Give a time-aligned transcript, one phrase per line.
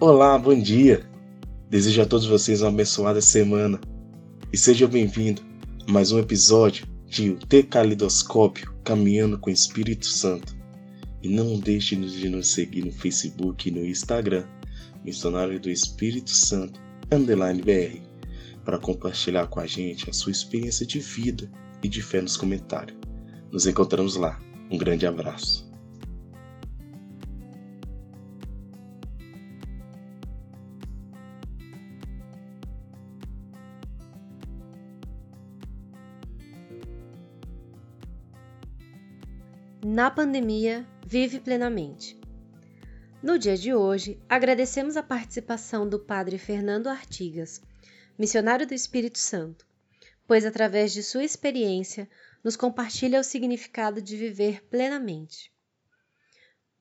[0.00, 1.08] Olá, bom dia!
[1.70, 3.80] Desejo a todos vocês uma abençoada semana
[4.52, 5.40] e seja bem-vindo
[5.86, 10.56] a mais um episódio de O Decalidoscópio Caminhando com o Espírito Santo.
[11.22, 14.44] E não deixe de nos seguir no Facebook e no Instagram,
[15.04, 16.80] Missionário do Espírito Santo,
[17.12, 18.00] underline BR,
[18.64, 21.48] para compartilhar com a gente a sua experiência de vida
[21.84, 22.98] e de fé nos comentários.
[23.52, 24.40] Nos encontramos lá.
[24.68, 25.72] Um grande abraço.
[39.86, 42.18] Na pandemia, vive plenamente.
[43.22, 47.60] No dia de hoje, agradecemos a participação do Padre Fernando Artigas,
[48.18, 49.66] missionário do Espírito Santo,
[50.26, 52.08] pois através de sua experiência
[52.42, 55.52] nos compartilha o significado de viver plenamente.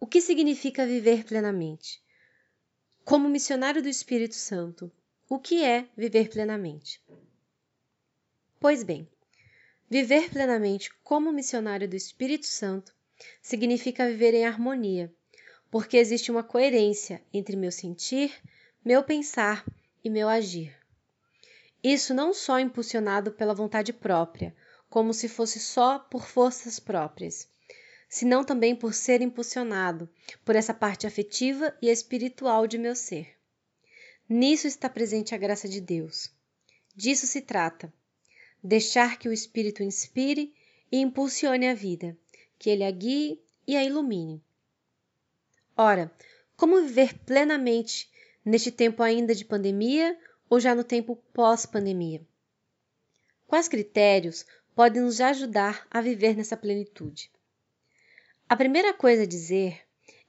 [0.00, 2.02] O que significa viver plenamente?
[3.04, 4.90] Como missionário do Espírito Santo,
[5.28, 7.00] o que é viver plenamente?
[8.58, 9.08] Pois bem,
[9.90, 12.94] Viver plenamente como missionário do Espírito Santo
[13.40, 15.10] significa viver em harmonia,
[15.70, 18.30] porque existe uma coerência entre meu sentir,
[18.84, 19.64] meu pensar
[20.04, 20.76] e meu agir.
[21.82, 24.54] Isso não só impulsionado pela vontade própria,
[24.90, 27.48] como se fosse só por forças próprias,
[28.10, 30.08] senão também por ser impulsionado
[30.44, 33.36] por essa parte afetiva e espiritual de meu ser.
[34.28, 36.30] Nisso está presente a graça de Deus.
[36.94, 37.90] Disso se trata
[38.62, 40.54] deixar que o Espírito inspire
[40.90, 42.16] e impulsione a vida,
[42.58, 44.42] que ele a guie e a ilumine.
[45.76, 46.12] Ora,
[46.56, 48.10] como viver plenamente
[48.44, 50.18] neste tempo ainda de pandemia
[50.50, 52.26] ou já no tempo pós-pandemia?
[53.46, 57.30] Quais critérios podem nos ajudar a viver nessa plenitude?
[58.48, 59.82] A primeira coisa a dizer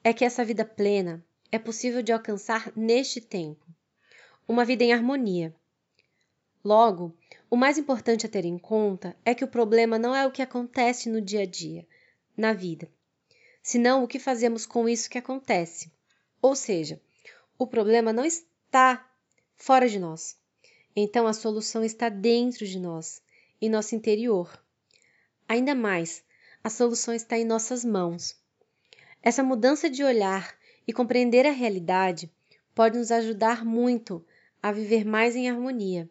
[0.04, 3.66] é que essa vida plena é possível de alcançar neste tempo,
[4.48, 5.56] uma vida em harmonia.
[6.64, 7.16] Logo,
[7.52, 10.42] o mais importante a ter em conta é que o problema não é o que
[10.42, 11.88] acontece no dia a dia,
[12.38, 12.88] na vida,
[13.64, 15.92] senão o que fazemos com isso que acontece.
[16.40, 17.02] Ou seja,
[17.58, 19.04] o problema não está
[19.58, 20.38] fora de nós.
[20.96, 23.20] Então a solução está dentro de nós,
[23.60, 24.64] em nosso interior.
[25.48, 26.24] Ainda mais,
[26.64, 28.36] a solução está em nossas mãos.
[29.24, 30.56] Essa mudança de olhar
[30.88, 32.32] e compreender a realidade
[32.76, 34.24] pode nos ajudar muito
[34.62, 36.08] a viver mais em harmonia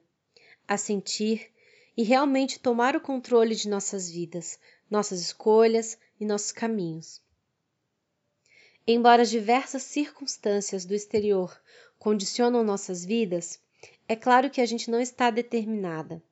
[0.69, 1.51] a sentir
[1.97, 7.21] e realmente tomar o controle de nossas vidas, nossas escolhas e nossos caminhos.
[8.87, 11.59] Embora as diversas circunstâncias do exterior
[11.99, 13.59] condicionam nossas vidas,
[14.07, 16.23] é claro que a gente não está determinada.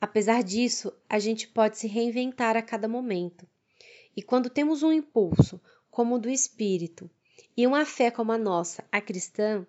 [0.00, 3.46] Apesar disso, a gente pode se reinventar a cada momento.
[4.16, 5.60] E quando temos um impulso,
[5.90, 7.10] como o do espírito,
[7.56, 9.66] e uma fé como a nossa, a cristã,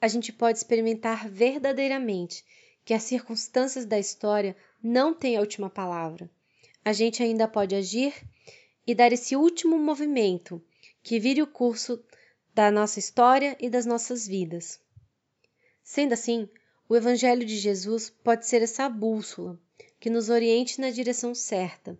[0.00, 2.44] a gente pode experimentar verdadeiramente
[2.84, 6.30] que as circunstâncias da história não têm a última palavra.
[6.84, 8.14] A gente ainda pode agir
[8.86, 10.62] e dar esse último movimento
[11.02, 12.02] que vire o curso
[12.54, 14.78] da nossa história e das nossas vidas.
[15.82, 16.48] Sendo assim,
[16.88, 19.58] o Evangelho de Jesus pode ser essa bússola
[19.98, 21.98] que nos oriente na direção certa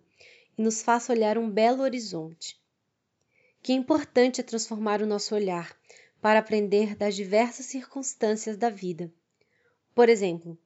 [0.57, 2.61] e nos faça olhar um belo horizonte.
[3.63, 5.75] Que importante é transformar o nosso olhar
[6.21, 9.13] para aprender das diversas circunstâncias da vida.
[9.95, 10.59] Por exemplo,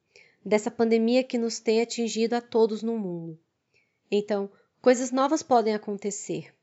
[0.44, 3.38] dessa pandemia que nos tem atingido a todos no mundo.
[4.10, 4.50] Então,
[4.80, 6.54] coisas novas podem acontecer.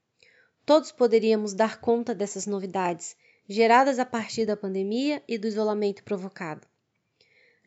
[0.65, 3.15] Todos poderíamos dar conta dessas novidades,
[3.47, 6.67] geradas a partir da pandemia e do isolamento provocado.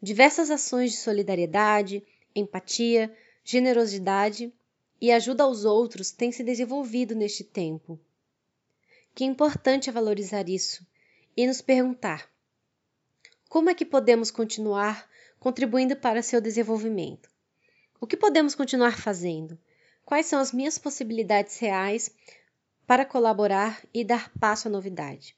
[0.03, 2.05] Diversas ações de solidariedade,
[2.35, 3.15] empatia,
[3.45, 4.53] generosidade
[5.01, 7.99] e ajuda aos outros têm se desenvolvido neste tempo.
[9.15, 10.87] Que importante é valorizar isso
[11.37, 12.29] e nos perguntar:
[13.49, 15.09] como é que podemos continuar
[15.39, 17.31] contribuindo para seu desenvolvimento.
[18.01, 19.59] O que podemos continuar fazendo?
[20.05, 22.11] Quais são as minhas possibilidades reais
[22.87, 25.37] para colaborar e dar passo à novidade?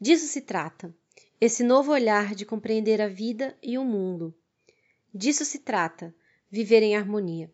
[0.00, 0.94] Disso se trata,
[1.40, 4.34] esse novo olhar de compreender a vida e o mundo.
[5.12, 6.14] Disso se trata,
[6.50, 7.50] viver em harmonia,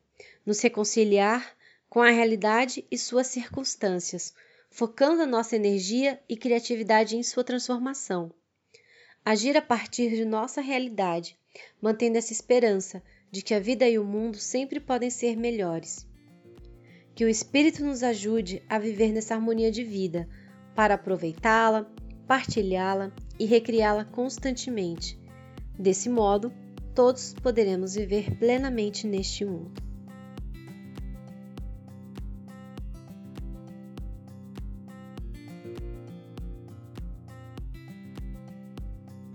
[0.46, 1.56] nos reconciliar
[1.88, 4.32] com a realidade e suas circunstâncias,
[4.70, 8.32] focando a nossa energia e criatividade em sua transformação
[9.30, 11.38] agir a partir de nossa realidade,
[11.80, 13.00] mantendo essa esperança
[13.30, 16.04] de que a vida e o mundo sempre podem ser melhores.
[17.14, 20.28] Que o Espírito nos ajude a viver nessa harmonia de vida,
[20.74, 21.88] para aproveitá-la,
[22.26, 25.16] partilhá-la e recriá-la constantemente.
[25.78, 26.52] Desse modo,
[26.92, 29.89] todos poderemos viver plenamente neste mundo.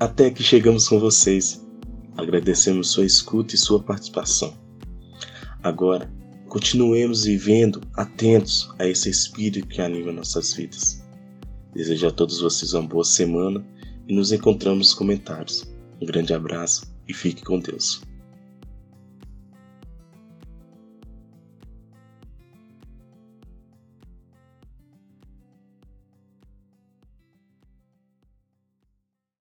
[0.06, 1.66] Até que chegamos com vocês.
[2.16, 4.54] Agradecemos sua escuta e sua participação.
[5.64, 6.14] Agora,
[6.48, 11.04] continuemos vivendo atentos a esse espírito que anima nossas vidas.
[11.74, 13.66] Desejo a todos vocês uma boa semana
[14.08, 15.66] e nos encontramos nos comentários.
[16.00, 18.02] Um grande abraço e fique com Deus.